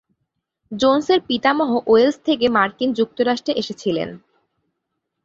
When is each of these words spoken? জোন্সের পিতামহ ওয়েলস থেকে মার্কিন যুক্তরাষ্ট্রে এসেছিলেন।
জোন্সের 0.71 1.19
পিতামহ 1.27 1.71
ওয়েলস 1.87 2.17
থেকে 2.25 2.45
মার্কিন 2.49 2.89
যুক্তরাষ্ট্রে 2.93 3.53
এসেছিলেন। 3.53 4.09